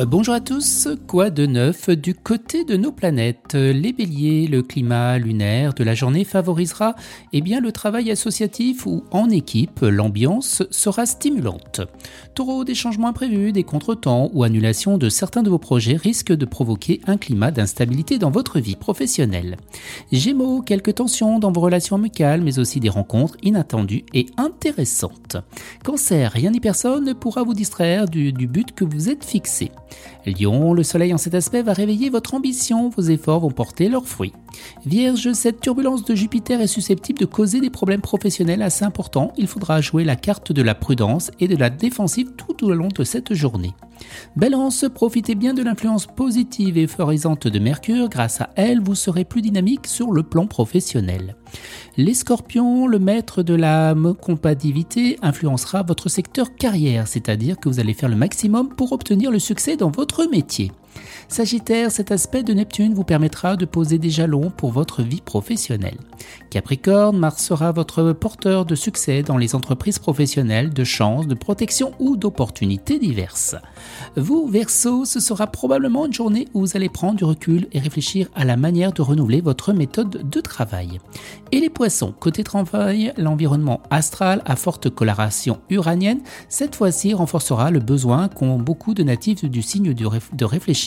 [0.00, 3.54] Euh, bonjour à tous, quoi de neuf du côté de nos planètes?
[3.54, 6.94] Les béliers, le climat lunaire de la journée favorisera
[7.32, 11.80] eh bien, le travail associatif ou en équipe, l'ambiance sera stimulante.
[12.34, 16.44] Taureau, des changements imprévus, des contretemps ou annulations de certains de vos projets risquent de
[16.44, 19.56] provoquer un climat d'instabilité dans votre vie professionnelle.
[20.12, 25.38] Gémeaux, quelques tensions dans vos relations amicales mais aussi des rencontres inattendues et intéressantes.
[25.82, 29.72] Cancer, rien ni personne ne pourra vous distraire du but que vous êtes fixé.
[30.26, 34.06] Lion, le soleil en cet aspect va réveiller votre ambition, vos efforts vont porter leurs
[34.06, 34.32] fruits.
[34.84, 39.46] Vierge, cette turbulence de Jupiter est susceptible de causer des problèmes professionnels assez importants, il
[39.46, 43.04] faudra jouer la carte de la prudence et de la défensive tout au long de
[43.04, 43.74] cette journée.
[44.36, 49.24] Balance, profitez bien de l'influence positive et euphorisante de Mercure, grâce à elle vous serez
[49.24, 51.36] plus dynamique sur le plan professionnel.
[51.96, 57.94] Les scorpions, le maître de la compatibilité, influencera votre secteur carrière, c'est-à-dire que vous allez
[57.94, 60.70] faire le maximum pour obtenir le succès dans votre métier.
[61.28, 65.98] Sagittaire, cet aspect de Neptune vous permettra de poser des jalons pour votre vie professionnelle.
[66.50, 71.92] Capricorne, Mars sera votre porteur de succès dans les entreprises professionnelles, de chance, de protection
[71.98, 73.56] ou d'opportunités diverses.
[74.16, 78.28] Vous, Verseau, ce sera probablement une journée où vous allez prendre du recul et réfléchir
[78.34, 80.98] à la manière de renouveler votre méthode de travail.
[81.52, 87.80] Et les poissons, côté travail, l'environnement astral à forte coloration uranienne, cette fois-ci renforcera le
[87.80, 90.44] besoin qu'ont beaucoup de natifs du signe de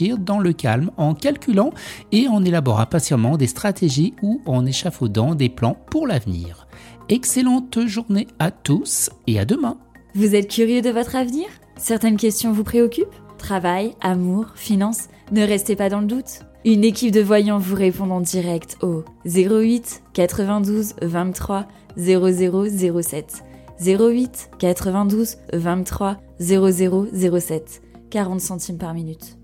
[0.10, 1.72] dans le calme en calculant
[2.12, 6.68] et en élaborant patiemment des stratégies ou en échafaudant des plans pour l'avenir.
[7.10, 9.78] Excellente journée à tous et à demain.
[10.16, 11.48] Vous êtes curieux de votre avenir?
[11.78, 13.08] Certaines questions vous préoccupent?
[13.38, 16.42] Travail, amour, finances Ne restez pas dans le doute.
[16.64, 23.44] Une équipe de voyants vous répond en direct au 08 92 23 0007.
[23.84, 27.82] 08 92 23 0007.
[28.12, 29.41] 40 centimes par minute.